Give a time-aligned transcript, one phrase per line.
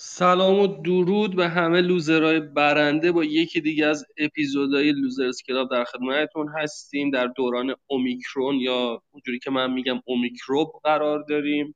[0.00, 3.12] سلام و درود به همه loser های برنده.
[3.12, 9.38] با یکی دیگه از اپیزودهای Losers Club در خدمتتون هستیم در دوران اومیکرون یا اونجوری
[9.38, 11.74] که من میگم اومیکروب قرار داریم.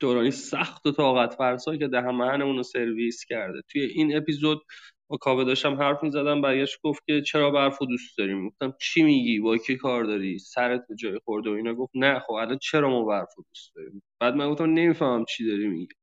[0.00, 3.62] دورانی سخت و طاقت فرسا که دهنمون رو سرویس کرده.
[3.68, 4.62] توی این اپیزود
[5.08, 9.40] با کاوه داشتم حرف می‌زدم برگشت گفت که چرا برف دوست داریم؟ گفتم چی میگی؟
[9.40, 12.90] با کی کار داری؟ سرت به جایی خورده و اینا؟ گفت نه خب الان چرا
[12.90, 15.94] ما برف دوست داریم؟ بعد من گفتم نمی‌فهمم چی داری میگی.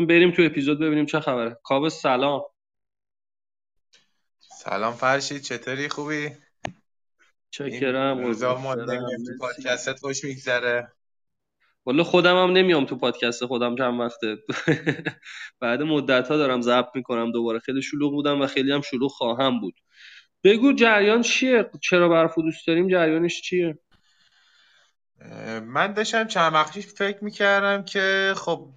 [0.00, 1.58] بریم تو اپیزود ببینیم چه خبره.
[1.62, 2.42] کاوه سلام.
[4.38, 6.30] سلام فرشید چطوری؟ خوبی؟
[7.50, 8.84] چکرم روزا ما تو
[9.40, 10.92] پادکستت خوش میگذره.
[11.86, 14.36] والا خودم هم نمیام تو پادکست خودم چند وقته.
[15.60, 17.58] بعد مدت ها دارم ضبط می‌کنم دوباره.
[17.58, 19.74] خیلی شلوغ بودم و خیلی هم شلوغ خواهم بود.
[20.44, 23.78] بگو جریان چیه؟ چرا برفو دوست داریم؟ جریانش چیه؟
[25.62, 28.74] من داشتم چند وقتی فکر می‌کردم که خب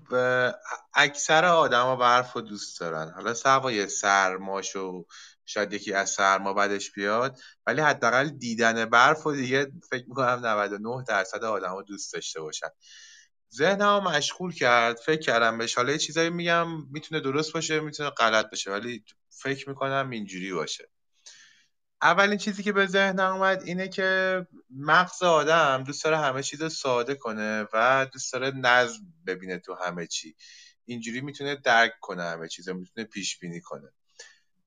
[0.94, 3.12] اکثر آدما برف رو دوست دارن.
[3.16, 5.06] حالا سوای سرماش و
[5.46, 11.04] شاید یکی از سرما بدش بیاد ولی حداقل دیدن برف و دیگه فکر می‌کنم 99
[11.08, 12.68] درصد آدما دوست داشته باشن.
[13.56, 15.76] ذهنم مشغول کرد فکر کردم بهش.
[15.76, 20.90] حالا یه چیزایی میگم می‌تونه درست باشه می‌تونه غلط باشه ولی فکر می‌کنم اینجوری باشه.
[22.02, 26.70] اولین چیزی که به ذهنم اومد اینه که مغز آدم دوست داره همه چیز رو
[26.70, 30.36] ساده کنه و دوست داره نظم ببینه تو همه چی.
[30.86, 33.90] اینجوری می‌تونه درک کنه همه چیز می‌تونه پیش بینی کنه.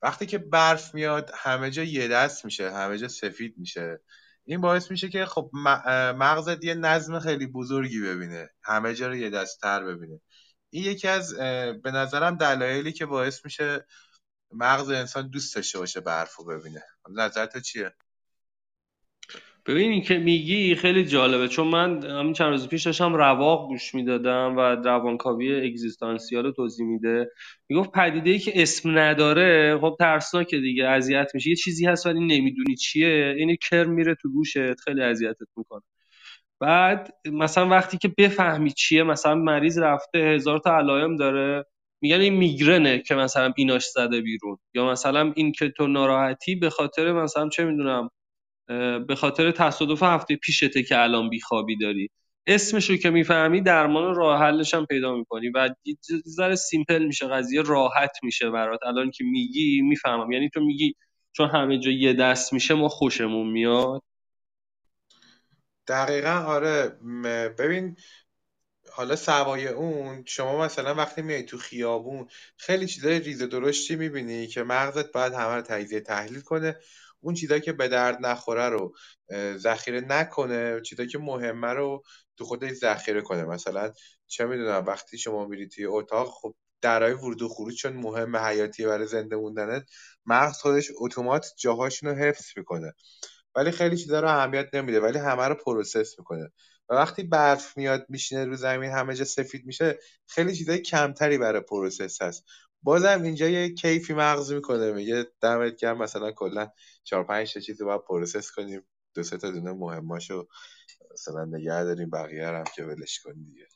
[0.03, 4.01] وقتی که برف میاد همه جا یه دست میشه همه جا سفید میشه.
[4.45, 5.51] این باعث میشه که خب
[6.17, 8.51] مغزت یه نظم خیلی بزرگی ببینه.
[8.63, 10.21] همه جا رو یه دست تر ببینه.
[10.71, 11.35] این یکی از
[11.83, 13.87] به نظرم دلایلی که باعث میشه
[14.55, 16.83] مغز انسان دوست داشته باشه برف رو ببینه.
[17.17, 17.93] نظر تو چیه؟
[19.67, 23.95] ببین این که میگی خیلی جالبه چون من همین چند روز پیش داشتم رواق گوش
[23.95, 27.31] می‌دادم و روانکاوی اگزیستانسیال رو توضیح میده.
[27.69, 31.51] می‌گفت پدیده ای که اسم نداره خب ترسناکه دیگه اذیت میشه.
[31.51, 33.35] یه چیزی هست ولی نمی‌دونی چیه.
[33.39, 35.83] این کرم میره تو گوشت خیلی اذیتت می‌کنه.
[36.61, 41.65] بعد مثلا وقتی که بفهمی چیه مثلا مریض رفته هزار تا علائم داره.
[42.01, 44.59] میگن این میگرنه که مثلا بیناش زده بیرون.
[44.75, 48.11] یا مثلا این که تو ناراحتی به خاطر مثلا چه می‌دونم
[49.07, 52.11] به خاطر تصادف هفته پیشته که الان بیخوابی داری.
[52.47, 55.69] اسمش رو که می‌فهمی درمان راه حلش هم پیدا می‌کنی و
[56.29, 58.81] ذره سیمپل میشه قضیه راحت میشه برات.
[58.87, 60.33] الان که میگی می‌فهمم.
[60.33, 60.95] یعنی تو میگی
[61.33, 64.03] چون همه جا یه دست میشه ما خوشمون میاد.
[65.89, 66.89] دقیقا آره.
[67.59, 67.97] ببین
[68.93, 74.63] حالا سوای اون شما مثلا وقتی میای تو خیابون خیلی چیزای ریز درشتی می‌بینی که
[74.63, 76.77] مغزت باید همه رو تجزیه تحلیل کنه.
[77.21, 78.95] اون چیزایی که به درد نخوره رو
[79.57, 82.03] ذخیره نکنه چیزایی که مهمه رو
[82.37, 83.45] تو خودش ذخیره کنه.
[83.45, 83.93] مثلا
[84.27, 88.87] چه می‌دونم وقتی شما میری توی اتاق خب درای ورود و خروج چون مهم حیاتیه
[88.87, 89.91] برای زنده موندنت
[90.27, 92.93] مغز خودش اتومات جاهاشون رو حفظ می‌کنه.
[93.55, 96.53] ولی خیلی چیزا رو اهمیت نمیده ولی همه رو process می‌کنه.
[96.91, 102.23] وقتی برف میاد میشینه رو زمین همه جا سفید میشه خیلی چیزای کمتری برای process
[102.23, 102.45] هست.
[102.83, 106.69] بازم اینجا یه کیفی مغز می‌کنه میگه دمت گرم مثلا کلا
[107.05, 108.83] چهار پنج تا چیز باید process کنیم.
[109.15, 110.49] دو سه تا دونه مهماشو
[111.13, 113.69] مثلا نگه داریم بقیه هم که ولش کنیم دیگه.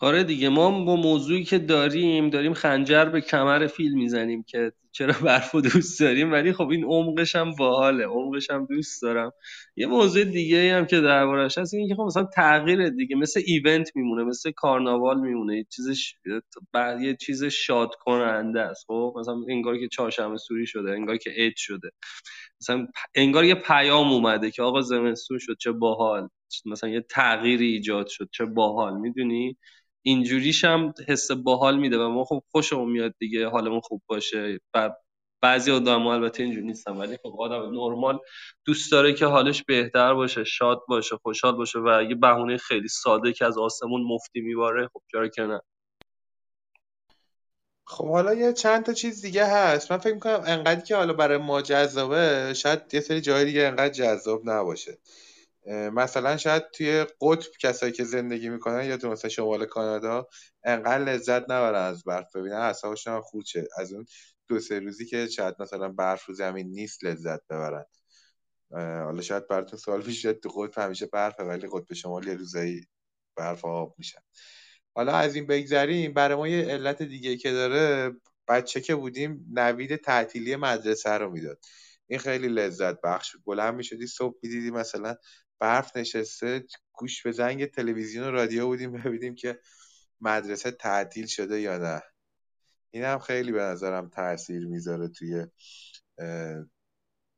[0.00, 5.14] آره دیگه ما با موضوعی که داریم داریم خنجر به کمر فیل می‌زنیم که چرا
[5.24, 9.32] برف دوست داریم ولی خب این عمقش هم باحاله عمقش هم دوست دارم.
[9.76, 13.90] یه موضوع دیگه هم که دربارش هست اینه که خب مثلا تغییر دیگه مثل ایونت
[13.96, 15.88] میمونه مثل کارناوال میمونه یه چیز
[16.72, 21.30] بعد یه چیز شاد کننده است خب؟ مثلا انگار که چهارشنبه سوری شده انگار که
[21.30, 21.90] عید شده.
[22.60, 26.28] مثلا انگار یه پیام اومده که آقا زمستون شد چه باحال.
[26.66, 28.94] مثلا یه تغییری ایجاد شد چه باحال.
[29.00, 29.56] می‌دونی؟
[30.02, 34.90] اینجوریش هم حس باحال میده و ما خب خوشمون میاد دیگه حالمون خوب باشه و
[35.40, 38.18] بعضی آدم البته اینجوری نیستن ولی خب آدم نرمال
[38.64, 43.32] دوست داره که حالش بهتر باشه شاد باشه خوشحال باشه و یه بهونه خیلی ساده
[43.32, 45.60] که از آسمون مفتی میباره خب چرا که نه؟
[47.86, 49.92] خب حالا یه چند تا چیز دیگه هست.
[49.92, 53.94] من فکر می‌کنم انقدر که حالا برای ما جذابه شاید یه سری جای دیگه انقدر
[53.94, 54.98] جذاب نباشه.
[55.68, 60.28] مثلا شاید توی قطب کسایی که زندگی می‌کنن یا تو مثلا شمال کانادا
[60.64, 63.68] انقدر لذت نبرن از برف ببینن اعصابشون خورد شه.
[63.78, 64.04] از اون
[64.48, 67.84] دو سه روزی که شاید مثلا برف رو زمین نیست لذت ببرن.
[69.04, 72.86] حالا شاید براتون سوال پیش تو قطب همیشه برفه ولی قطب شمال یه روزایی
[73.36, 74.20] برف آب میشن.
[74.94, 78.16] حالا از این بگذریم برای ما یه علت دیگه که داره
[78.48, 81.58] بچه که بودیم نوید تعطیلی مدرسه رو می‌داد.
[82.06, 85.16] این خیلی لذت بخش بلند می‌شدی صبح می‌دیدی مثلا
[85.60, 89.58] برف نشسته گوش به زنگ تلویزیون و رادیو بودیم ببینیم که
[90.20, 92.02] مدرسه تعطیل شده یا نه.
[92.90, 95.46] این هم خیلی به نظرم تاثیر می‌ذاره توی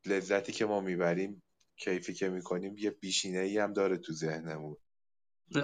[0.06, 1.42] لذتی که ما می‌بریم
[1.76, 4.76] کیفی که می‌کنیم یه بیشینه ای هم داره تو ذهنمون.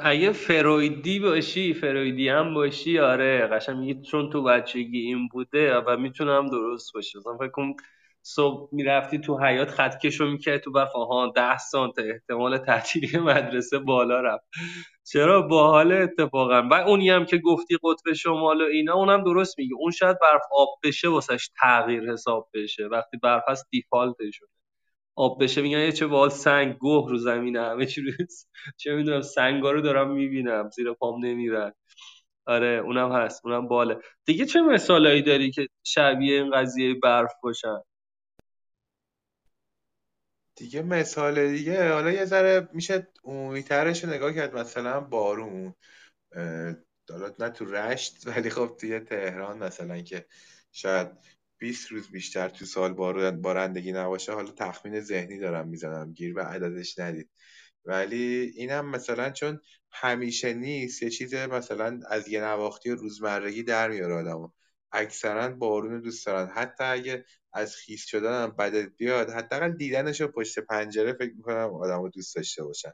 [0.03, 5.97] اگه فرویدی باشی فرویدی هم باشی آره قشنگ میگی چون تو بچگی این بوده و
[5.97, 7.19] می‌تونم درست باشه.
[7.39, 7.75] فکر کنم
[8.29, 11.99] صبح می‌رفتی تو حیات خط کشو می‌کردی تو بف ها ده سانت.
[11.99, 14.45] احتمال تعطیلی مدرسه بالا رفت.
[15.13, 16.63] چرا؟ باحال اتفاقا.
[16.71, 20.43] و اونی هم که گفتی قطب شمال و اینا اونم درست میگه اون شاید برف
[20.53, 22.87] آب بشه واسش تغییر حساب بشه.
[22.87, 24.49] وقتی برف هست دیفالتشون
[25.17, 28.47] آب بشه میگن یه چه بال سنگ گوه رو زمینه همه چی روز
[28.77, 30.71] چه می‌دونم سنگا رو دارم می‌بینم.
[30.71, 31.73] زیر پام نمیرن.
[32.47, 33.47] آره اونم هست.
[33.47, 33.99] اونم باله.
[34.27, 37.79] دیگه چه مثالایی داری که شبیه این قضیه برف باشن؟
[40.57, 45.75] دیگه مثال دیگه حالا یه ذره میشه اونیترش رو نگاه کرد مثلا بارون
[47.11, 50.27] حالا نه تو رشت ولی خب توی تهران مثلا که
[50.73, 51.09] شاید
[51.59, 52.93] 20 روز بیشتر تو سال
[53.33, 57.31] بارندگی نباشه حالا تخمین ذهنی دارم می‌زنم گیر به عددش ندید.
[57.85, 59.61] ولی اینم مثلا چون
[59.93, 64.51] همیشه نیست یه چیز مثلا از یه نواختی روزمرگی در میاره آدمو.
[64.97, 66.47] اکثرا بارون دوست دارن.
[66.55, 71.75] حتی اگه از خیس شدن هم بدت بیاد حداقل دیدنش رو پشت پنجره فکر می‌کنم
[71.75, 72.93] آدم دوست داشته باشن.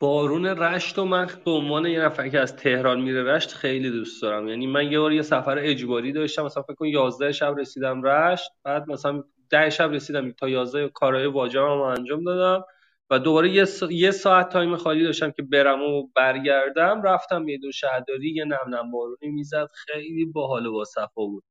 [0.00, 4.22] بارون رشت و من به عنوان یه نفر که از تهران میره رشت خیلی دوست
[4.22, 4.48] دارم.
[4.48, 8.50] یعنی من یه بار یه سفر اجباری داشتم مثلا فکر کن 11 شب رسیدم رشت
[8.64, 12.64] بعد مثلا 10 شب رسیدم تا 11 کارهای واجبم انجام دادم.
[13.10, 18.30] و دوباره یه, یه ساعت تایم خالی داشتم که برم و برگردم رفتم میدون شهرداری
[18.30, 21.44] یه نم نم بارونی می‌زد خیلی باحال و صفا بود.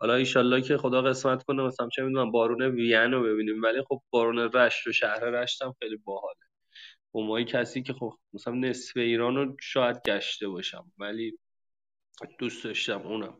[0.00, 4.02] حالا ایشالله که خدا قسمت کنه مثلا چه می‌دونم بارون وین رو ببینیم ولی خب
[4.10, 6.40] بارون رشت و شهر رشتم خیلی باحاله.
[7.12, 11.38] با کسی که خب مثلا نصف ایران رو شاید گشته باشم ولی
[12.38, 13.38] دوست داشتم اونم.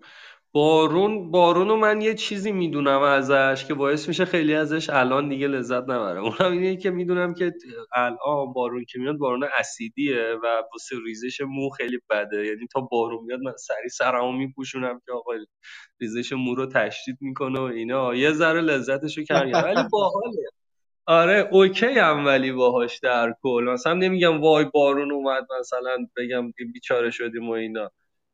[0.56, 5.48] بارون بارون رو من یه چیزی می‌دونم ازش که باعث میشه خیلی ازش الان دیگه
[5.48, 7.52] لذت نبرم اونم اینه که می‌دونم که
[7.94, 12.46] الان بارون که میاد بارون اسیدیه و واسه ریزش مو خیلی بده.
[12.46, 15.32] یعنی تا بارون میاد من سری سرمو میپوشونم که آقا
[16.00, 18.14] ریزش مو رو تشدید می‌کنه و اینا.
[18.14, 20.42] یه ذره لذتشو کم ولی باحاله.
[21.06, 23.64] آره اوکی هم ولی باهاش در کل.
[23.72, 27.90] مثلا نمیگم وای بارون اومد مثلا بگم بیچاره شدیم و اینا.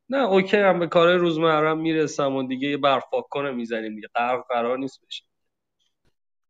[0.09, 4.09] نه اوکی هم به کار روزمرم می‌رسم و دیگه یه برف پاک کنه می‌زنیم دیگه
[4.15, 5.25] قرار قرار نیست بشه.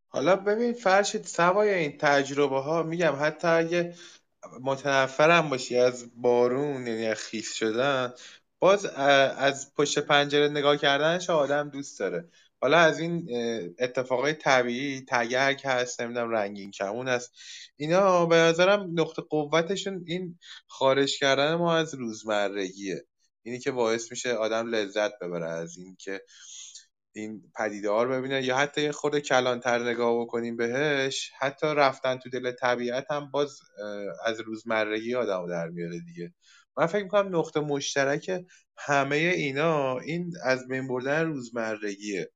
[0.09, 3.95] حالا ببین فرشید سوای این تجربه ها میگم حتی اگه
[4.63, 8.13] متنفرم باشی از بارون یعنی خیس شدن
[8.59, 12.29] باز از پشت پنجره نگاه کردنش آدم دوست داره.
[12.61, 13.29] حالا از این
[13.79, 17.33] اتفاقای طبیعی تگرگ هست نمی‌دونم رنگین کمون هست
[17.77, 23.05] اینا به نظرم نقطه قوتشون این خارج کردن ما از روزمرگیه.
[23.43, 26.21] اینی که باعث میشه آدم لذت ببره از این که
[27.15, 32.19] این پدیده ها رو ببینه یا حتی یه خورده کلانتر نگاه بکنیم بهش حتی رفتن
[32.19, 33.59] تو دل طبیعت هم باز
[34.27, 36.35] از روزمرگی آدم در میاره دیگه.
[36.77, 38.45] من فکر می‌کنم نقطه مشترک
[38.77, 42.31] همه اینا این از بین بردن روزمرگیه.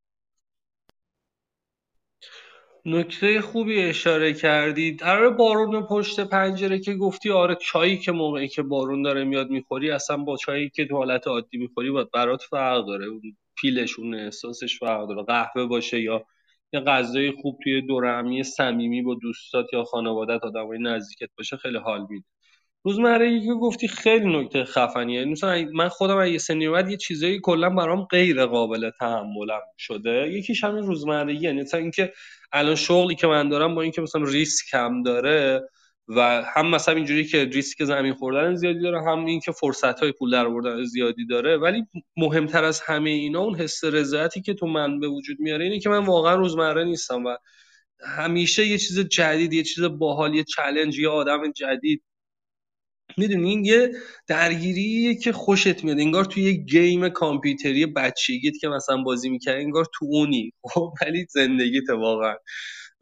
[2.87, 8.63] نکته خوبی اشاره کردید آره بارون پشت پنجره که گفتی آره چایی که موقعی که
[8.63, 12.87] بارون داره میاد می‌خوری اصلا با چایی که تو حالت عادی می‌خوری باید برات فرق
[12.87, 13.07] داره.
[13.57, 15.23] پیلشون احساسش فرق داره.
[15.25, 16.27] قهوه باشه یا
[16.75, 22.07] یه غذای خوب توی دورمی صمیمی با دوستات یا خانوادت آدمای نزدیکت باشه خیلی حال
[22.11, 22.27] میده.
[22.87, 25.25] روزمره که گفتی خیلی نکته خفنیه.
[25.25, 30.33] مثلا من خودم اگه سنی بعد یه چیزایی کلا برام غیر قابل تحملم شده.
[30.33, 31.45] یکیش همین روزمرگی.
[31.45, 32.13] یعنی مثلا اینکه
[32.53, 35.69] الان شغلی که من دارم با اینکه مثلا ریسک کم داره
[36.09, 40.31] و هم مثلا اینجوری که ریسک زمین خوردن زیادی داره هم اینکه فرصت های پول
[40.31, 41.57] در آوردن زیادی داره.
[41.57, 45.81] ولی مهمتر از همه اینا اون حس رضایتی که تو من به وجود میاره اینه
[45.81, 47.37] که من واقعا روزمره نیستم و
[48.01, 52.03] همیشه یه چیز جدید یه چیز باحال یه چلنج یه آدم جدید
[53.19, 53.93] می‌دونی این یه
[54.27, 56.01] درگیریه که خوشت میاد.
[56.01, 60.53] انگار توی یه گیم کامپیوتری بچگیت که مثلا بازی می‌کردی انگار تو اونی.
[60.75, 62.35] خب ولی زندگیت واقعا.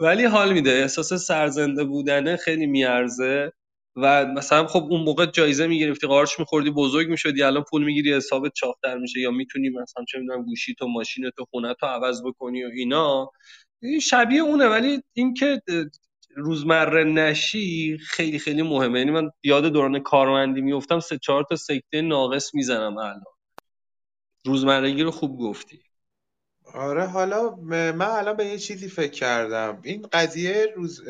[0.01, 0.71] ولی حال میده.
[0.73, 3.53] احساس سرزنده بودنه خیلی میارزه.
[3.97, 8.53] و مثلا خب اون موقع جایزه می‌گرفتی قارچ میخوردی بزرگ می‌شدی الان پول می‌گیری حسابت
[8.57, 9.21] چاقتر میشه.
[9.21, 13.31] یا می‌تونی مثلا چه می‌دونم گوشی تو ماشین تو خونه تو عوض بکنی و اینا.
[13.83, 14.67] این شبیه اونه.
[14.69, 15.63] ولی اینکه
[16.37, 18.99] روزمره نشی خیلی خیلی مهمه.
[18.99, 23.25] یعنی من یاد دوران کارمندی میفتم سه چهار تا سکته ناقص می‌زنم الان.
[24.45, 25.81] روزمرگی رو خوب گفتی.
[26.75, 29.81] آره حالا من الان به یه چیزی فکر کردم.
[29.83, 31.05] این قضیه روز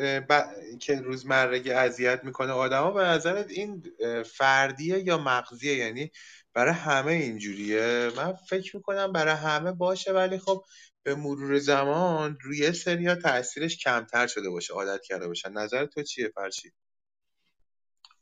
[0.79, 3.83] که روزمرگی اذیت می‌کنه آدما به نظرت این
[4.25, 6.11] فردیه یا مغزیه؟ یعنی
[6.53, 10.63] برای همه اینجوریه؟ من فکر می‌کنم برای همه باشه ولی خب
[11.05, 15.51] به مرور زمان روی سریا تاثیرش کمتر شده باشه عادت کرده باشن.
[15.51, 16.73] نظر تو چیه فرشید؟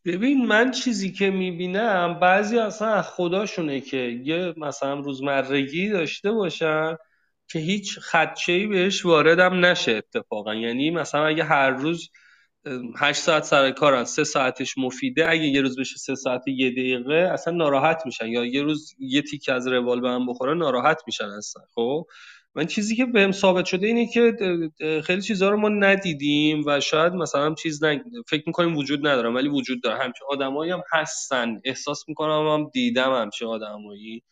[0.05, 6.97] ببین من چیزی که می‌بینم بعضی اصلا خداشونه که یه مثلا روزمرگی داشته باشن
[7.47, 10.55] که هیچ خدشه بهش واردم نشه اتفاقا.
[10.55, 12.09] یعنی مثلا اگه هر روز
[12.97, 17.29] هشت ساعت سر کارن سه ساعتش مفیده اگه یه روز بشه سه ساعت یه دقیقه
[17.33, 18.27] اصلا ناراحت میشن.
[18.27, 22.07] یا یه روز یه تیک از روال به هم بخوره ناراحت میشن اصلا خب؟
[22.55, 24.33] من چیزی که بهم ثابت شده اینه که
[25.03, 28.01] خیلی چیزها رو ما ندیدیم و شاید مثلا چیز نگ...
[28.29, 29.95] فکر می‌کنیم وجود ندارم ولی وجود داره.
[29.95, 31.61] همچین آدمایی هم هستن.
[31.65, 34.23] احساس می‌کنم هم دیدم همچین آدمایی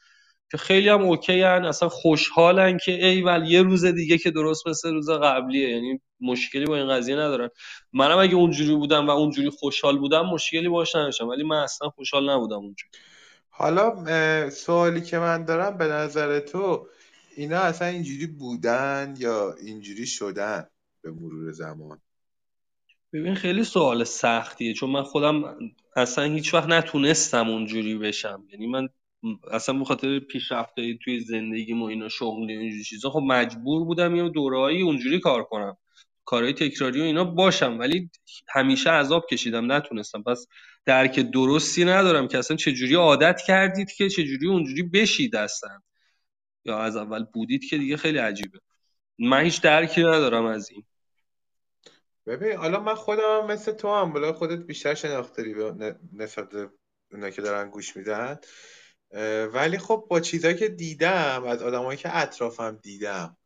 [0.51, 1.65] که خیلی هم اوکی هن.
[1.65, 5.69] اصلا خوشحالن که ای ول یه روز دیگه که درست مثل روز قبلیه.
[5.69, 7.49] یعنی مشکلی با این قضیه ندارن.
[7.93, 11.27] منم اگه اونجوری بودم و اونجوری خوشحال بودم مشکلی باش نداشتم.
[11.27, 12.91] ولی من اصلا خوشحال نبودم اونجوری.
[13.49, 16.87] حالا سوالی که من دارم به نظر تو
[17.35, 20.67] اینا اصلا اینجوری بودن یا اینجوری شدن
[21.01, 22.01] به مرور زمان؟
[23.13, 25.57] ببین خیلی سوال سختیه چون من خودم
[25.95, 28.43] اصلا هیچ وقت نتونستم اونجوری بشم.
[28.51, 28.89] یعنی من
[29.51, 34.29] اصلا به خاطر پیشرفتایی توی زندگی و اینا شغلی اینجوری چیزا خب مجبور بودم یه
[34.29, 35.77] دورهایی اونجوری کار کنم.
[36.25, 38.09] کارهای تکراری و اینا باشم ولی
[38.49, 40.23] همیشه عذاب کشیدم نتونستم.
[40.23, 40.47] پس
[40.85, 45.79] درک درستی ندارم که اصلا چجوری عادت کردید که چجوری اونجوری بشید هستن
[46.65, 48.59] یا از اول بودید که دیگه خیلی عجیبه.
[49.19, 50.83] من هیچ درکی ندارم از این.
[52.25, 55.55] ببین حالا من خودم مثل تو هم بلا خودت بیشتر شناختری
[56.13, 56.47] نسبت
[57.11, 58.39] اونا که دارن گوش میدن.
[59.53, 63.37] ولی خب با چیزایی که دیدم از آدمایی که اطرافم دیدم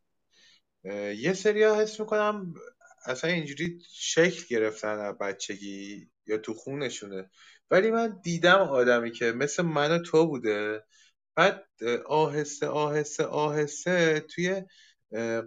[1.18, 2.54] یه سری ها حس می‌کنم
[3.06, 7.30] اصلا اینجوری شکل گرفتن از بچگی یا تو خونشونه.
[7.72, 10.86] ولی من دیدم آدمی که مثل من و تو بوده.
[11.36, 11.66] بعد
[12.06, 14.64] آهسته آهسته آهسته توی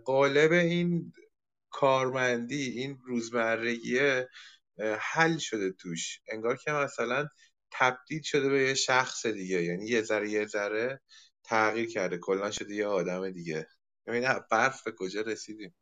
[0.05, 1.13] قالب این
[1.71, 4.29] کارمندی این روزمرگیه
[4.99, 6.21] حل شده توش.
[6.33, 7.29] انگار که مثلا
[7.71, 9.63] تبدیل شده به یه شخص دیگه.
[9.63, 11.01] یعنی یه ذره یه ذره
[11.45, 12.19] تغییر کرده.
[12.19, 13.67] کلا شده یه آدم دیگه.
[14.07, 15.75] ببین برف به کجا رسیدیم؟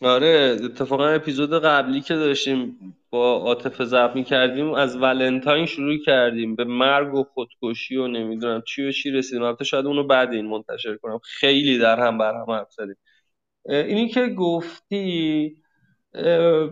[0.00, 6.64] آره اتفاقا اپیزود قبلی که داشتیم با عاطفه ضبط کردیم از ولنتاین شروع کردیم به
[6.64, 9.42] مرگ و خودکشی و نمی‌دونم چی و چی رسیدیم.
[9.42, 11.20] البته شاید اونو بعد این منتشر کنم.
[11.22, 12.96] خیلی در هم بر هم حرف زدیم.
[13.68, 15.56] اینی که گفتی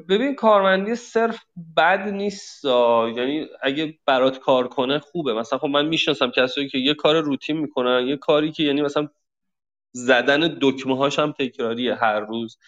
[0.09, 1.45] ببین کارمندی صرف
[1.77, 5.35] بد نیست یعنی اگه برات کار کنه خوبه.
[5.35, 9.09] مثلا خب من می‌شناسم کسایی که یه کار روتین می‌کنن یه کاری که یعنی مثلا
[9.93, 12.59] زدن دکمه هاش هم تکراریه هر روز.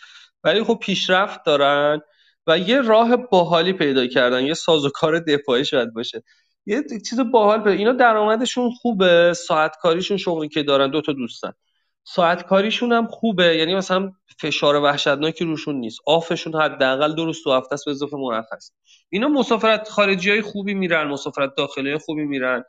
[0.44, 2.00] ولی خب پیشرفت دارن.
[2.48, 6.22] و یه راه باحالی پیدا کردن یه سازوکار دفاعی شاید باشه.
[6.66, 11.52] یه چیز باحال پیدا اینا درآمدشون خوبه ساعت کاریشون شغلی که دارن دو تا دوستن.
[12.04, 16.00] ساعت کاریشون هم خوبه یعنی مثلا فشار وحشتناکی روشون نیست.
[16.06, 18.70] آفشون حداقل دو روز تو هفته است به اضافه مرخص.
[19.10, 22.64] اینا مسافرت خارجی های خوبی میرن مسافرت داخلی خوبی میرن.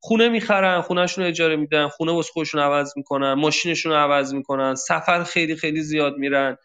[0.00, 5.56] خونه می‌خرن خونهشون اجاره میدن خونه واسه خودشون عوض می‌کنن ماشینشون عوض می‌کنن سفر خیلی
[5.56, 6.56] خیلی زیاد میرن.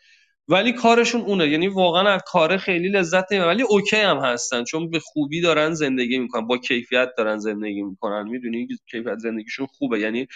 [0.49, 1.47] ولی کارشون اونه.
[1.47, 3.49] یعنی واقعا از کار خیلی لذت نمی‌برن.
[3.49, 6.47] ولی اوکی هم هستن چون به خوبی دارن زندگی می‌کنن.
[6.47, 8.29] با کیفیت دارن زندگی می‌کنن.
[8.29, 9.99] می‌دونی کیفیت زندگیشون خوبه.
[9.99, 10.27] یعنی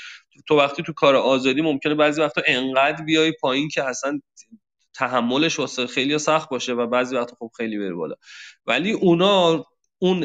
[0.48, 4.20] تو وقتی تو کار آزادی ممکنه بعضی وقتا انقدر بیای پایین که اصلا
[4.96, 8.16] تحملش واسه خیلی سخت باشه و بعضی وقتا خب خیلی بره بالا.
[8.66, 9.66] ولی اونا
[10.00, 10.24] اون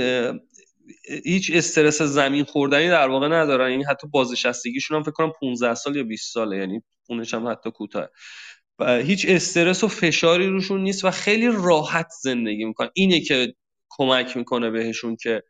[1.24, 3.70] هیچ استرس زمین خوردنی در واقع ندارن.
[3.70, 6.56] یعنی حتی بازنشستگیشون هم فکر کنم 15 سال یا 20 ساله.
[6.56, 8.08] یعنی اونش هم حتی کوتاه.
[8.80, 12.90] هیچ استرس و فشاری روشون نیست و خیلی راحت زندگی می‌کنن.
[12.94, 13.54] اینه که
[13.88, 15.42] کمک می‌کنه بهشون که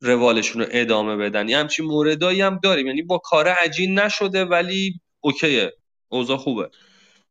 [0.00, 1.48] روالشون رو ادامه بدن.
[1.48, 2.86] یه همچین موردایی هم داریم.
[2.86, 5.72] یعنی با کار عجین نشده ولی اوکیه.
[6.08, 6.70] اوضاع خوبه.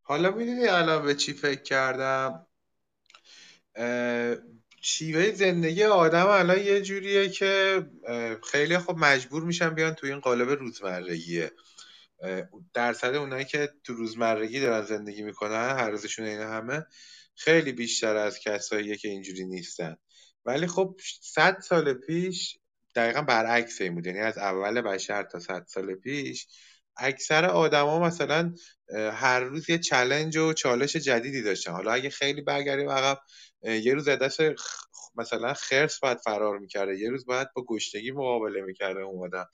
[0.02, 2.48] حالا می‌دونی الان به چی فکر کردم؟
[4.82, 7.84] شیوه زندگی آدم الان یه جوریه که
[8.52, 11.52] خیلی خب مجبور میشن بیان تو این قالب روزمرگیه.
[12.74, 16.86] درصد اونایی که تو روزمرگی دارن زندگی می‌کنن روزشون این همه
[17.36, 19.98] خیلی بیشتر از کساییه که اینجوری نیستن.
[20.46, 22.58] ولی خب صد سال پیش
[22.96, 24.08] دقیقا برعکس این بود.
[24.08, 26.48] یعنی از اول بشر تا صد سال پیش
[26.98, 28.54] اکثر آدما مثلا
[29.14, 31.72] هر روز یه چلنج و چالش جدیدی داشتن.
[31.72, 33.20] حالا اگه خیلی برگردیم عقب
[33.64, 34.40] یه روز دست
[35.16, 37.00] مثلا خرس باید فرار می‌کرده.
[37.00, 39.50] یه روز باید با گشتگی مقابله می‌کرده اون آدم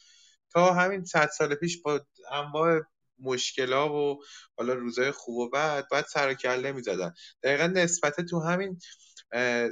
[0.54, 2.82] تا همین صد سال پیش با انواع
[3.20, 4.24] مشکلا و
[4.58, 7.14] حالا روزای خوب و بعد باید سر و کله می‌زدن.
[7.44, 8.80] دقیقا نسبت تو همین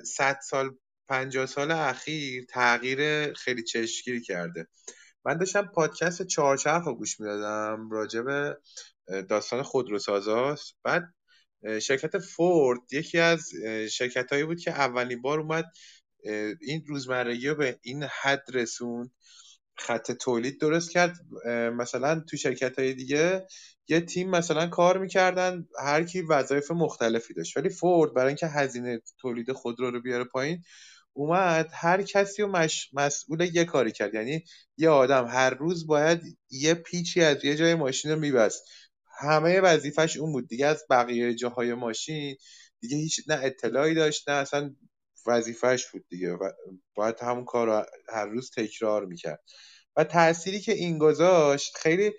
[0.03, 4.67] صد سال پنجاه سال اخیر تغییر خیلی چشمگیری کرده.
[5.25, 8.57] من داشتم پادکست چهارچرخ رو گوش می‌دادم راجع به
[9.29, 11.13] داستان خودروسازاست بعد
[11.81, 13.49] شرکت فورد یکی از
[13.91, 15.65] شرکت هایی بود که اولین بار اومد
[16.61, 19.11] این روزمرگی رو به این حد رسون
[19.79, 21.15] خط تولید درست کرد.
[21.73, 23.47] مثلا تو شرکت های دیگه
[23.87, 27.57] یه تیم مثلا کار می‌کردن هر کی وظایف مختلفی داشت.
[27.57, 30.63] ولی فورد برای اینکه هزینه تولید خودرو رو بیاره پایین
[31.13, 32.89] اومد هر کسی رو مش...
[32.93, 34.13] مسئول یه کاری کرد.
[34.13, 34.43] یعنی
[34.77, 36.21] یه آدم هر روز باید
[36.51, 38.63] یه پیچی از یه جای ماشین رو میبست.
[39.21, 40.47] همه وظیفش اون بود.
[40.47, 42.35] دیگه از بقیه جاهای ماشین
[42.81, 44.75] دیگه هیچ نه اطلاعی داشت نه اصلا
[45.29, 46.51] وظیفش بود دیگه و
[46.95, 49.43] باید همون کار رو هر روز تکرار می‌کرد.
[49.95, 52.11] و تأثیری که این گذاشت خیلی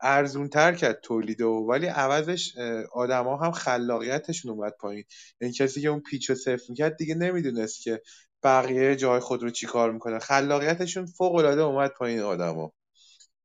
[0.00, 2.54] ارزونتر کرد تولید و ولی عوضش
[2.92, 5.04] آدما هم خلاقیتشون اومد پایین.
[5.40, 8.02] یعنی کسی که اون پیچ رو صفر می‌کرد دیگه نمی‌دونست که
[8.42, 10.18] بقیه جای خود رو چی کار می‌کنه.
[10.18, 12.72] خلاقیتشون فوق العاده اومد پایین آدما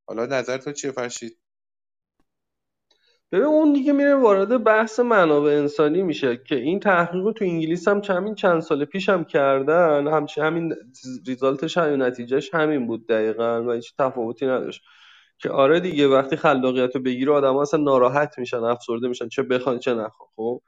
[0.08, 1.40] حالا نظر تو چیه فرشید؟
[3.32, 7.88] ببین اون دیگه میره وارد بحث منابع انسانی میشه که این تحقیق رو تو انگلیس
[7.88, 10.08] هم چند چند سال پیش هم کردن.
[10.08, 10.76] همچه همین
[11.28, 14.82] ریزالتش همین نتیجهش همین بود دقیقا و هیچ تفاوتی نداشت.
[15.40, 19.80] که آره دیگه وقتی خلاقیت رو بگیره آدم اصلا ناراحت میشن افسرده میشن چه بخوان
[19.80, 20.62] چه نخوان خب؟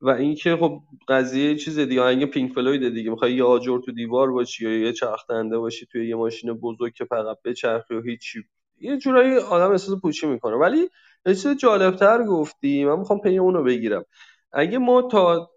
[0.00, 4.32] و اینکه خب قضیه چیز دیگه آهنگ پینک فلوید دیگه می‌خوای یه آجر تو دیوار
[4.32, 8.44] باشی یا یه چرخنده باشی توی یه ماشین بزرگ که فقط بچرخی و هیچی.
[8.80, 10.56] یه جورایی آدم احساس پوچی می‌کنه.
[10.56, 10.88] ولی
[11.28, 12.84] یه چیز جالبتر گفتی.
[12.84, 14.04] من می‌خوام پی اونو بگیرم.
[14.52, 15.50] اگه ما تا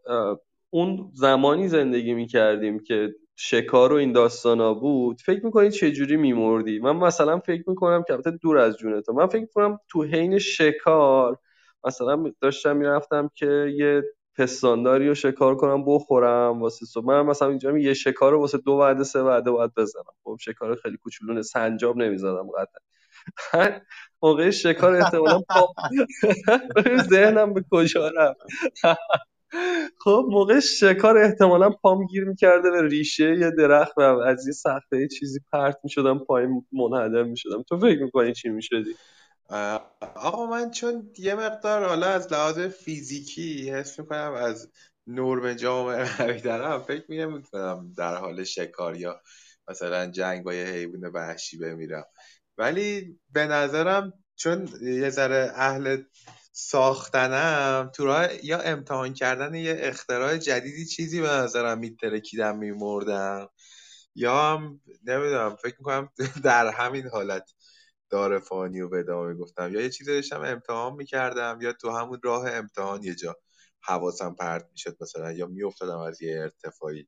[0.69, 6.79] اون زمانی زندگی می‌کردیم که شکار و این داستانا بود فکر می‌کنی چه جوری میمردی؟
[6.79, 10.39] من مثلا فکر می‌کنم که البته دور از جون تو من فکر می‌کنم تو حین
[10.39, 11.37] شکار
[11.85, 14.03] مثلا داشتم می‌رفتم که یه
[14.37, 17.05] پستانداری رو شکار کنم بخورم واسه صبح.
[17.05, 20.03] من مثلا اینجا یه شکار رو واسه دو وعده سه وعده باید بزنم.
[20.23, 22.81] خب شکار خیلی کوچولونه سنجاب نمی‌زدم قطعا.
[24.21, 25.73] موقع شکار احتمالا پا
[27.11, 28.39] ذهنم به کجا رفت؟
[29.99, 35.07] خب موقع شکار احتمالا پام گیر می‌کرده به ریشه یه درخت و از یه سخته
[35.07, 37.63] چیزی پرت می‌شدم پایین منهدم می‌شدم.
[37.63, 38.95] تو فکر می‌کنی چی می‌شدی؟
[40.15, 44.71] آقا من چون یه مقدار حالا از لحاظ فیزیکی حس می‌کنم از
[45.07, 49.21] نرم جامعه قوی دارم فکر می‌کنم در حال شکار یا
[49.67, 52.05] مثلا جنگ با یه حیوان وحشی بمیرم.
[52.61, 56.03] ولی به نظرم چون یه ذره اهل
[56.53, 63.49] ساختنم تو راه یا امتحان کردن یه اختراع جدیدی چیزی به نظرم میترکیدم میمردم.
[64.15, 66.09] یا هم نمی‌دونم فکر می‌کنم
[66.45, 67.51] در همین حالت
[68.09, 69.73] دار فانی و ادامه می‌گفتم.
[69.73, 73.35] یا یه چیزی داشتم امتحان می‌کردم یا تو همون راه امتحان یه جا
[73.81, 77.07] حواسم پرت می‌شد مثلا یا میافتادم از یه ارتفاعی.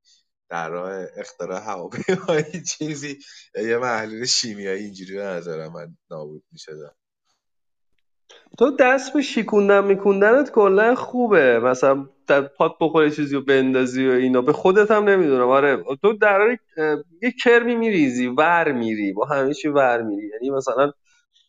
[0.49, 3.19] در راه اختراع هواپیمایی چیزی.
[3.55, 6.95] یه محلول شیمیایی اینجوری به نظر من نابود می‌شدم.
[8.59, 11.59] تو دست به شیکوندن میکوندنت کلا خوبه.
[11.59, 14.41] مثلا در پات بخوری چیزی رو بندازی و اینا.
[14.41, 15.49] به خودت هم نمی‌دونم.
[15.49, 16.57] آره تو در
[17.21, 19.13] یه کرمی میریزی ور میری.
[19.13, 20.29] با همه چی ور میری.
[20.33, 20.91] یعنی مثلا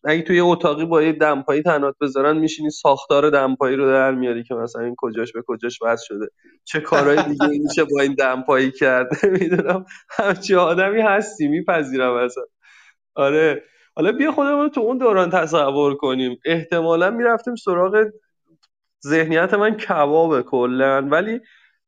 [0.05, 4.45] اگه توی یه اتاقی با یه دمپایی تنات بذارن میشینی ساختار دمپایی رو در میاری
[4.45, 6.27] که مثلا این کجاش به کجاش وصل شده.
[6.65, 9.09] چه کارهای دیگه میشه با این دمپایی کرد؟
[9.41, 12.45] می‌دونم همچی آدمی هستی میپذیرم اصلا.
[13.15, 13.63] آره.
[13.97, 16.39] حالا بیا خودمون تو اون دوران تصور کنیم.
[16.47, 18.05] احتمالا می‌رفتیم سراغ
[19.07, 21.03] ذهنیت من کبابه کلا.
[21.03, 21.41] ولی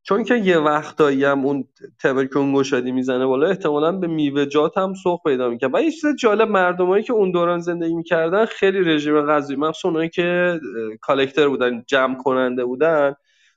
[0.07, 1.65] چون که یه وقتایی هم اون
[2.03, 6.49] تبرکون گشادی می‌زنه بالا احتمالا به میوه‌جات هم سوق پیدا می‌کنه و یه چیز جالب
[6.49, 10.59] مردمایی که اون دوران زندگی می‌کردن خیلی رژیم غذایی مخصوصا اونایی که
[11.01, 13.15] کالکتر بودن جمع کننده بودن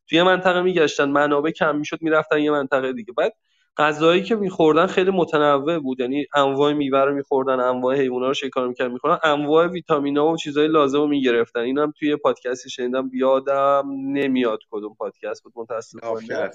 [0.09, 3.13] توی منطقه میگشتن منابع کم می‌شد می‌رفتن یه منطقه دیگه.
[3.17, 3.33] بعد
[3.77, 6.01] غذایی که میخوردن خیلی متنوع بود.
[6.01, 9.19] یعنی انواع میوه رو میخوردن انواع حیونا رو شکار می‌کردن میخوردن.
[9.23, 11.61] انواع ویتامینا و چیزهای لازم رو می‌گرفتن.
[11.61, 15.53] اینم توی پادکستی شنیدم بیادم نمیاد کدوم پادکست بود.
[15.57, 16.51] متاسفانه.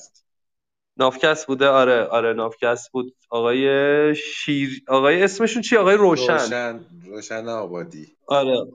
[0.97, 1.47] نافکست.
[1.47, 1.67] بوده.
[1.67, 3.15] آره آره نافکست بود.
[3.29, 6.33] آقای شیر آقای اسمشون چی؟ آقای روشن.
[6.33, 8.07] روشن روشن آبادی.
[8.27, 8.67] آره.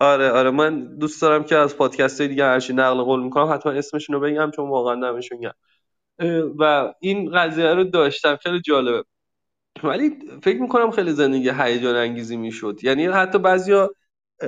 [0.00, 0.50] آره آره.
[0.50, 4.20] من دوست دارم که از پادکست های دیگه هرچی نقل قول می‌کنم حتما اسمشون رو
[4.20, 5.50] بگم چون واقعا نمیشون گم
[6.58, 8.36] و این قضیه رو داشتم.
[8.36, 9.04] خیلی جالبه.
[9.84, 10.10] ولی
[10.42, 12.78] فکر می‌کنم خیلی زندگی هیجان انگیزی می‌شد.
[12.84, 13.90] یعنی حتی بعضیا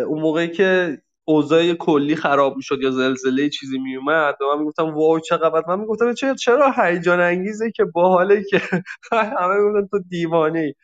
[0.09, 5.63] اون موقعی که اوضاع کلی خراب می‌شد یا زلزله چیزی میومد من می‌گفتم واو چقدر؟
[5.69, 8.61] من می‌گفتم چرا چرا هیجان انگیزه که باحاله که
[9.13, 10.75] همه می‌گفتن تو دیوانه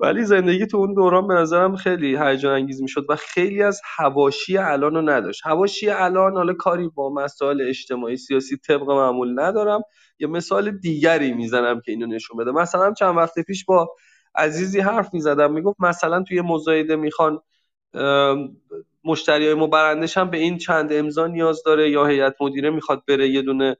[0.00, 4.58] ولی زندگی تو اون دوران به نظرم خیلی هیجان انگیز می‌شد و خیلی از هواشی
[4.58, 5.42] الان رو نداشت.
[5.46, 9.82] هواشی الان حالا کاری با مسائل اجتماعی سیاسی طبق معمول ندارم.
[10.20, 12.50] یه مثال دیگری می‌زنم که اینو نشون بده.
[12.52, 13.90] مثلا چند وقت پیش با
[14.34, 17.40] عزیزی حرف می‌زدم می‌گفت مثلا توی مزایده می‌خوان
[19.04, 23.28] مشتری های برندش هم به این چند امضا نیاز داره یا هیئت مدیره می‌خواد بره
[23.28, 23.76] یه دونه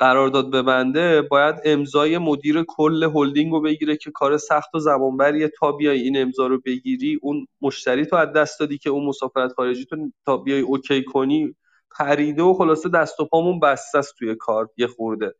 [0.00, 5.72] قرارداد ببنده باید امضای مدیر کل هلدینگ رو بگیره که کار سخت و زمانبریه تا
[5.72, 9.84] بیای این امضا رو بگیری اون مشتری تو از دست دادی که اون مسافرت خارجی
[9.84, 9.96] تو
[10.26, 11.54] تا بیای اوکی کنی
[11.98, 15.34] پریده و خلاصه دست و پامون بسته است توی کار یه خورده.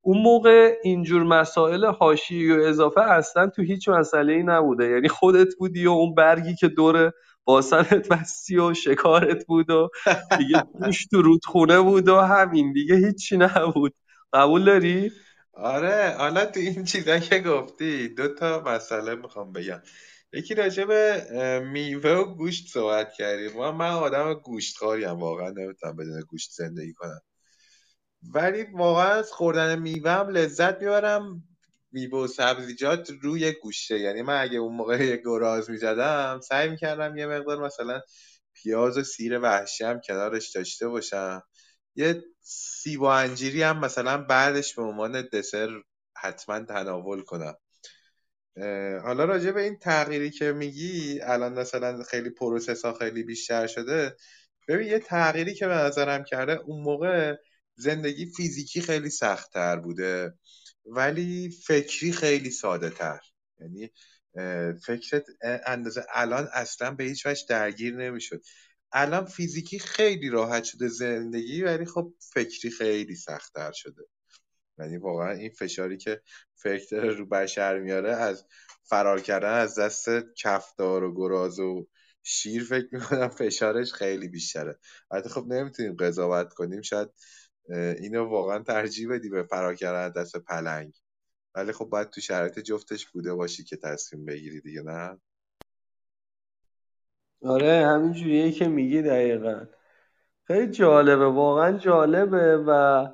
[0.00, 4.88] اون موقع اینجور مسائل حاشیه‌ای و اضافه اصلا تو هیچ مسئله ای نبوده.
[4.88, 7.12] یعنی خودت بودی و اون برگی که دور
[7.44, 9.88] باسنت بستی و شکارت بود و
[10.38, 12.72] دیگه گوش تو رودخونه بود و همین.
[12.72, 13.94] دیگه هیچی نبود.
[14.32, 15.12] قبول داری؟
[15.54, 16.14] آره.
[16.18, 19.80] حالا تو این چیزا که گفتی دو تا مسئله می‌خوام بگم.
[20.32, 23.52] یکی راجع به میوه و گوشت صحبت کردیم.
[23.52, 27.20] من آدم گوشت خاریم واقعا نمی‌تونم بدون گوشت زندگی کنم.
[28.34, 31.42] ولی واقعا از خوردن میوه هم لذت می‌برم.
[31.92, 33.98] میوه و سبزیجات روی گوشته.
[33.98, 38.00] یعنی من اگه اون موقع گراز می‌زدم سعی می‌کردم یه مقدار مثلا
[38.54, 41.42] پیاز و سیر وحشی هم کنارش داشته باشم.
[41.96, 45.68] یه سیب و انجیری هم مثلا بعدش به عنوان دسر
[46.16, 47.54] حتما تناول کنم.
[49.02, 54.16] حالا راجع به این تغییری که میگی الان مثلا خیلی process ها خیلی بیشتر شده
[54.68, 57.36] ببین یه تغییری که به نظرم کرده اون موقع
[57.76, 60.34] زندگی فیزیکی خیلی سختتر بوده
[60.86, 63.20] ولی فکری خیلی ساده تر
[63.60, 63.90] یعنی
[64.86, 65.24] فکرت
[65.66, 68.42] اندازه الان اصلا به هیچ وجه درگیر نمی‌شد.
[68.92, 74.02] الان فیزیکی خیلی راحت شده زندگی ولی خب فکری خیلی سختتر شده.
[74.78, 76.20] یعنی واقعا این فشاری که
[76.54, 78.46] فکر رو بشر میاره از
[78.82, 81.86] فرار کردن از دست کفدار و گراز و
[82.22, 84.78] شیر فکر می‌کنم فشارش خیلی بیشتره.
[85.12, 86.82] حتی خب نمی‌تونیم قضاوت کنیم.
[86.82, 87.08] شاید
[87.98, 90.94] اینو واقعا ترجیح بدی به فرار کردن دست پلنگ.
[91.54, 95.20] ولی خب باید تو شرایط جفتش بوده باشی که تصمیم بگیری دیگه نه؟
[97.44, 99.66] آره همین جوریه که میگی دقیقا.
[100.46, 103.06] خیلی جالبه واقعا جالبه و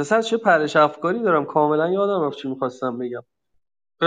[0.00, 3.22] پسر چه پرش افکاری دارم؟ کاملا یادم رفت چی می‌خواستم بگم.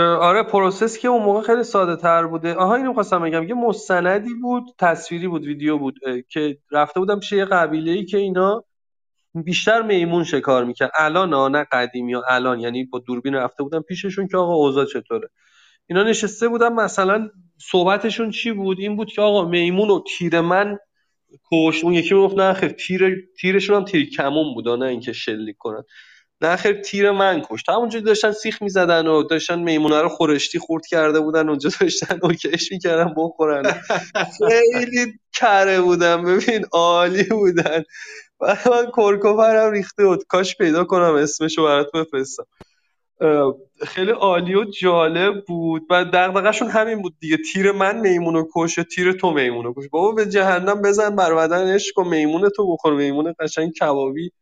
[0.02, 2.54] آره process که اون موقع خیلی ساده تر بوده.
[2.54, 3.48] آها اینو می‌خواستم بگم.
[3.48, 5.94] یه مستندی بود تصویری بود ویدیو بود
[6.28, 8.64] که رفته بودم پیش یه قبیله ای که اینا
[9.34, 10.90] بیشتر میمون شکار می‌کرد.
[10.98, 12.60] الان نه قدیمی یا الان.
[12.60, 15.28] یعنی با دوربین رفته بودم پیششون که آقا اوضاع چطوره.
[15.86, 17.28] اینا نشسته بودن مثلا
[17.70, 20.78] صحبتشون چی بود؟ این بود که آقا میمون و تیر من
[21.52, 25.56] کش اون یکی گفت نه خیر تیر تیرشون هم تیر کمون بود نه اینکه شلیک
[25.58, 25.82] کنن.
[26.40, 27.68] نه خیر تیر من کشت.
[27.68, 32.72] همونجا داشتن سیخ می‌زدن و داشتن میمونه رو خورشتی خورد کرده بودن اونجا داشتن اوکش
[32.72, 33.80] می‌کردن بخورن.
[34.48, 37.82] خیلی کره بودن ببین عالی بودن.
[38.40, 40.24] و من کرکوپرم ریخته بود.
[40.28, 42.44] کاش پیدا کنم اسمشو برات بفرستم.
[43.86, 45.86] خیلی عالی و جالب بود.
[45.90, 47.36] و دغدغه‌شون همین بود دیگه.
[47.52, 49.88] تیر من میمونو کش تیر تو میمونو کش.
[49.88, 52.94] بابا به جهنم بزن بر بدن عشق و میمون تو بخور.
[52.94, 54.32] میمون قشنگ کبابی.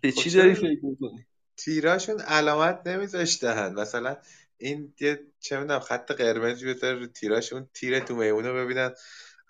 [0.00, 3.74] به چی داری فکر می‌کنی؟ تیراشون علامت نمیذاشتن.
[3.74, 4.16] مثلا
[4.58, 8.90] این یه چه می‌دونم خط قرمزی بذاره رو تیراشون تیر تو میمونو ببینن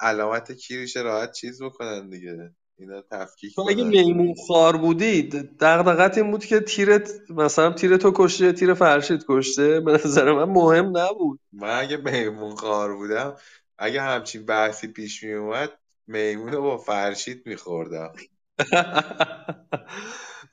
[0.00, 2.50] علامت کیریش راحت چیز بکنن دیگه.
[2.78, 5.22] اینا تفکیک تو اگه میمون خار بودی
[5.60, 9.80] دغدغت این بود که تیرت مثلا تیر تو کشته تیر فرشید کشته.
[9.80, 11.40] به نظر من مهم نبود.
[11.52, 13.36] من اگه میمون خار بودم
[13.78, 15.70] اگه همچین بحثی پیش می اومد
[16.06, 18.12] میمون رو با فرشید میخوردم.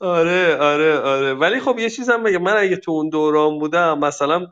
[0.00, 1.34] آره آره آره.
[1.34, 2.42] ولی خب یه چیزم بگم.
[2.42, 4.46] من اگه تو اون دوران بودم مثلا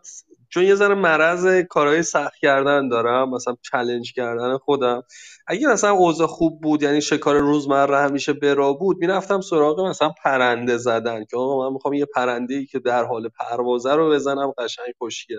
[0.54, 5.02] چون یه ذره مرض کارهای سخت کردن دارم مثلا چلنج کردن خودم.
[5.46, 10.76] اگه مثلا اوضاع خوب بود یعنی شکار روزمره همیشه برا بود می‌رفتم سراغ مثلا پرنده
[10.76, 14.94] زدن که آقا من می‌خوام یه پرنده ای که در حال پروازه رو بزنم قشنگ
[14.98, 15.38] خوشگل.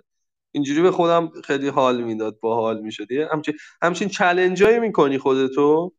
[0.52, 5.93] اینجوری به خودم خیلی حال می‌داد با حال می‌شد همچین همچین چلنجایی می‌کنی خودتو؟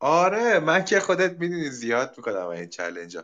[0.00, 3.22] آره من که خودت می‌دونی زیاد می‌کنم این چلنج ها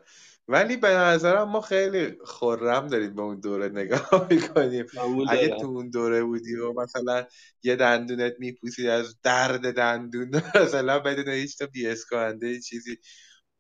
[0.48, 4.87] ولی به نظرم ما خیلی خورم داریم به اون دوره نگاه می‌کنیم.
[5.26, 7.26] اگه تو اون دوره بودی و مثلا
[7.62, 10.30] یه دندونت میپوسید از درد دندون
[10.62, 12.96] مثلا بدون هیچ تا بیس کننده چیزی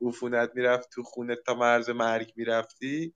[0.02, 3.14] عفونت می‌رفت تو خونه تا مرز مرگ می‌رفتی.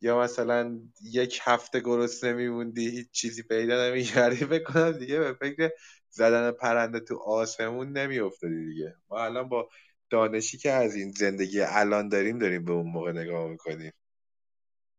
[0.00, 4.44] یا مثلا یک هفته گرسنه میموندی هیچ چیزی پیدا نمی‌کردی.
[4.44, 5.70] بکنم دیگه به فکر
[6.10, 8.94] زدن پرنده تو آسمون نمیافتادی دیگه.
[9.10, 9.68] ما الان با
[10.14, 13.92] دانشی که از این زندگی الان داریم داریم به اون موقع نگاه می‌کنیم.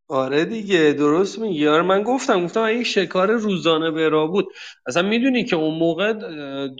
[0.09, 1.67] آره دیگه درست میگی.
[1.67, 4.47] آره من گفتم گفتم اگه شکار روزانه برا بود
[4.87, 6.13] اصلا می‌دونی که اون موقع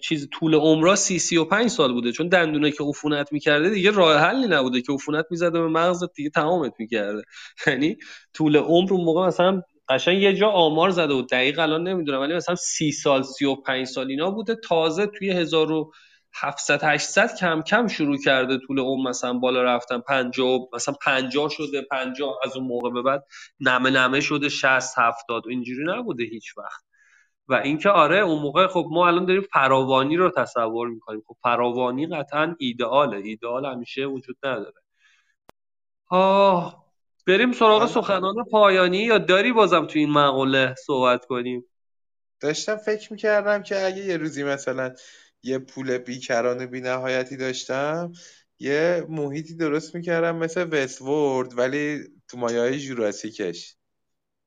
[0.04, 2.12] چیز طول عمرا سی و پنج سال بوده.
[2.12, 6.30] چون دندونه که عفونت می‌کرده دیگه راه حلی نبوده که عفونت می‌زده به مغزت دیگه
[6.30, 7.24] تمامت می‌کرده
[7.67, 7.98] یعنی
[8.34, 11.30] طول عمر اون موقع مثلا قشنگ یه جا آمار زده بود.
[11.30, 14.56] دقیق الان نمی‌دونم ولی مثلا سی سال سی و پنج سال اینا بوده.
[14.56, 15.91] تازه توی هزار و
[16.41, 21.82] 700 800 کم کم شروع کرده طول عمر مثلا بالا رفتن 50 مثلا 50 شده
[21.82, 23.26] 50 از اون موقع به بعد
[23.60, 26.86] نمه نمه شده 60 70 اینجوری نبوده هیچ وقت.
[27.48, 31.24] و اینکه آره اون موقع خب ما الان داریم فراوانی رو تصور می‌کنیم.
[31.28, 33.17] خب فراوانی قطعا ایدئاله.
[33.17, 34.82] ایدئال همیشه وجود نداره.
[36.10, 36.86] آه
[37.28, 38.98] بریم سراغ سخنان پایانی.
[38.98, 41.65] یا داری بازم تو این مقوله صحبت کنیم.
[42.39, 44.93] داشتم فکر می‌کردم که اگه یه روزی مثلا
[45.45, 48.12] یه پول بیکران بی نهایتی داشتم
[48.60, 53.75] یه محیطی درست می‌کردم مثل وستورد ولی تو مایه های جوراسیکش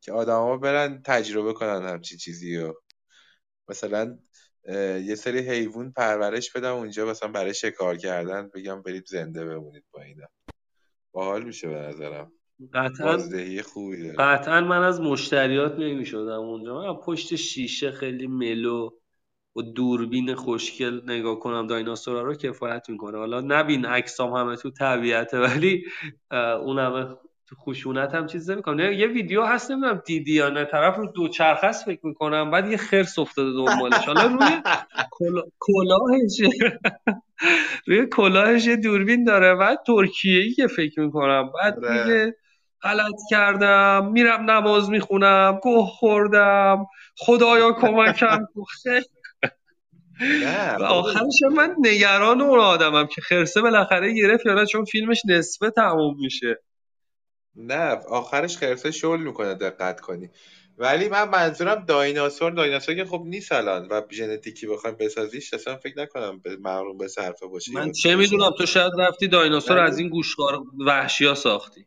[0.00, 2.82] که آدما برن تجربه کنن همچی چیزی رو
[3.68, 4.18] مثلا
[5.04, 10.02] یه سری حیوان پرورش بدم اونجا مثلا برای شکار کردن بگم برید زنده بمونید با
[10.02, 10.26] اینا.
[11.12, 12.32] باحال میشه به نظرم.
[12.74, 13.18] قطعا
[13.62, 16.82] خوبی داره قطعا من از مشتریات نمی‌شدم اونجا.
[16.82, 18.97] من پشت شیشه خیلی ملو
[19.58, 23.18] و دوربین خوشگل نگاه کنم دایناسورا رو کفایت می‌کنه.
[23.18, 25.84] حالا نبین عکسام همه تو طبیعته ولی
[26.64, 27.06] اون همه
[27.46, 30.64] تو خشونت هم چیز نمی‌کنم یه ویدیو هست نمی‌دونم دیدی یا نه.
[30.64, 34.04] طرف رو دوچرخه است فکر می‌کنم بعد یه خرس افتاده دنبالش.
[34.06, 34.62] حالا روی
[35.60, 36.40] کلاهش
[37.86, 39.54] روی کلاهش یه دوربین داره.
[39.54, 41.52] بعد ترکیه ای که فکر می‌کنم.
[41.62, 42.36] بعد میگه
[42.82, 44.10] غلط کردم.
[44.12, 45.60] میرم نماز می‌خونم.
[45.62, 46.86] گوه خوردم.
[47.16, 48.46] خدایا کمکم
[48.82, 49.06] خیلی
[50.80, 55.70] و آخرش من نگران اون آدمم که خرسه بالاخره گرفت یا نه چون فیلمش نصفه
[55.70, 56.62] تموم میشه.
[57.56, 60.30] نه آخرش خرسه شل می‌کنه دقت کنی.
[60.78, 65.98] ولی من منظورم دایناسور دایناسور که خب نیست الان و ژنتیکی بخوایم بسازیش اصلا فکر
[65.98, 70.08] نکنم به معلوم به صرفه باشه من چه می‌دونم تو شاید رفتی دایناسور از این
[70.08, 71.86] گوشوار وحشی ساختی.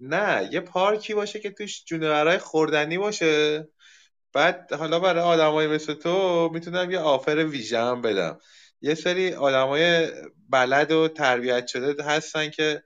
[0.00, 3.68] نه یه پارکی باشه که توش جونورای خوردنی باشه.
[4.36, 8.38] بعد حالا برای آدمای مثل تو می‌تونم یه آفر ویژه هم بدم.
[8.80, 10.08] یه سری آدمای
[10.50, 12.82] بلد و تربیت شده هستن که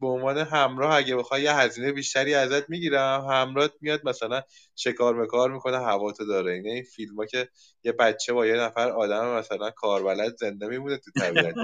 [0.00, 4.42] به عنوان همراه اگه بخوای یه هزینه بیشتری ازت می‌گیرم همراه میاد مثلا
[4.76, 6.52] شکار مکار می‌کنه هواتو داره.
[6.52, 7.48] اینه این فیلم ها که
[7.84, 11.54] یه بچه با یه نفر آدم مثلا کاربلد زنده میمونه تو طبیعت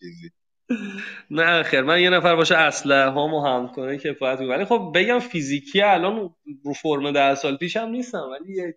[0.00, 0.30] چیزی.
[1.30, 1.82] نه خیر.
[1.82, 6.72] من یه نفر باشه اسلحه هامو هم کنه کفایت ولی خب بگم فیزیکی الان رو
[6.72, 8.74] فرم ده سال پیشم نیستم ولی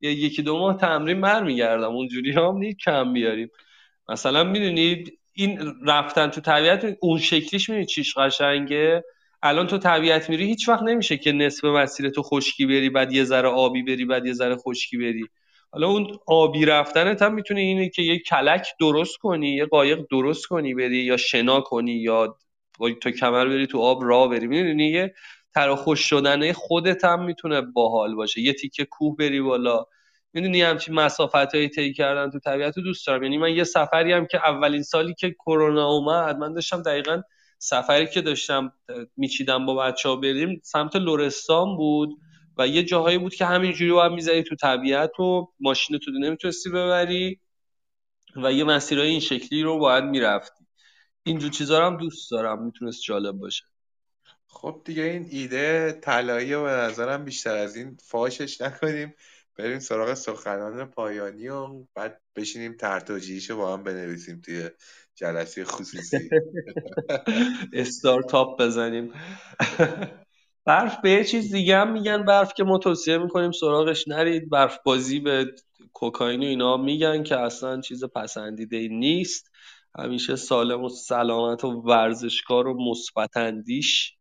[0.00, 1.94] یه یکی دو ماه تمرین برمیگردم.
[1.94, 3.50] اونجوری هم نیست کم بیاریم.
[4.08, 9.04] مثلا می‌دونید این رفتن تو طبیعت اون شکلیش می‌دونی چیش قشنگه؟
[9.42, 13.24] الان تو طبیعت میری هیچ وقت نمیشه که نصف مسیر تو خشکی بری بعد یه
[13.24, 15.26] ذره آبی بری بعد یه ذره خشکی بری.
[15.76, 20.46] حالا اون آبی رفتنت هم می‌تونه اینه که یه کلک درست کنی یه قایق درست
[20.46, 22.36] کنی بری یا شنا کنی یا
[23.02, 24.46] تو کمر بری تو آب راه بری.
[24.46, 25.14] می‌دونی؟ یه
[25.76, 28.40] خوش شدنه خودت هم می‌تونه باحال باشه.
[28.40, 29.84] یه تیکه کوه بری بالا.
[30.32, 33.22] می‌دونی؟ همچین مسافت های طی کردن تو طبیعت رو دوست دارم.
[33.22, 37.22] یعنی من یه سفری هم که اولین سالی که کرونا اومد من داشتم دقیقا
[37.58, 38.72] سفری که داشتم
[39.16, 42.10] میچیدم با بچه ها بریم سمت لورستان بود.
[42.56, 47.40] و یه جاهایی بود که همینجوری باید می‌زدی تو طبیعت و ماشین تو نمی‌تونستی ببری
[48.36, 50.66] و یه مسیرهای این شکلی رو باید می‌رفتی.
[51.22, 53.64] اینجور چیزا هم دوست دارم می‌تونست جالب باشه.
[54.46, 59.14] خب دیگه این ایده طلایی و به نظرم بیشتر از این فاشش نکنیم.
[59.58, 64.70] بریم سراغ سخنان پایانی و بعد بشینیم ترتاجیشو با هم بنویسیم توی
[65.14, 66.30] جلسه خصوصی.
[67.72, 69.12] استارتاپ بزنیم.
[70.66, 74.50] برف به یه چیز دیگه هم میگن برف که ما توصیه می‌کنیم سراغش نرید.
[74.50, 75.46] برف بازی به
[75.92, 79.50] کوکائین و اینا میگن که اصلا چیز پسندیده نیست.
[79.98, 84.12] همیشه سالم و سلامت و ورزشکار و مثبتاندیش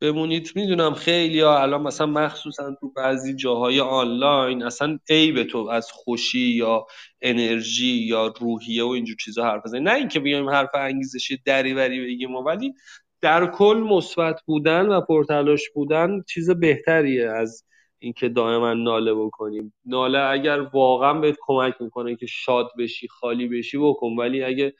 [0.00, 0.52] بمونید.
[0.56, 6.48] می‌دونم خیلی ها الان مثلا مخصوصا تو بعضی جاهای آنلاین اصلا عیب تو از خوشی
[6.48, 6.86] یا
[7.22, 12.34] انرژی یا روحیه و اینجور چیزا حرف بزنیم نه اینکه بیایم حرف انگیزشی دریوری بگیم
[12.34, 12.74] ولی
[13.24, 17.64] در کل مثبت بودن و پرتلاش بودن چیز بهتریه از
[17.98, 19.74] اینکه دائما ناله بکنیم.
[19.84, 24.16] ناله اگر واقعا بهت کمک می‌کنه که شاد بشی خالی بشی بکن.
[24.18, 24.74] ولی اگه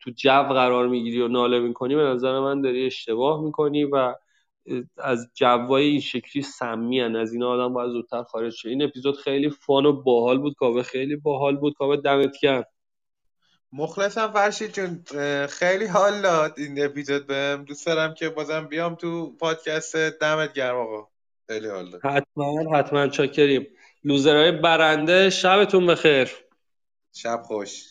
[0.00, 4.14] تو جو قرار می‌گیری و ناله می‌کنی به نظر من داری اشتباه می‌کنی و
[4.98, 7.16] از جوای این شکلی سمی هن.
[7.16, 8.68] از این آدم باید زودتر خارج شه.
[8.68, 10.54] این اپیزود خیلی فان و باحال بود.
[10.54, 11.74] کاوه خیلی باحال بود.
[11.74, 12.64] کاوه دمت گرم.
[13.72, 15.04] مخلصم فرشید جون
[15.46, 17.64] خیلی حال داد این اپیزود بهم.
[17.64, 21.08] دوست دارم که بازم بیام تو پادکست دمت گرم آقا.
[21.46, 23.66] خیلی حالا حتما حتما چاکریم.
[24.04, 26.30] لوزرهای برنده شبتون بخیر.
[27.12, 27.84] شب خوش.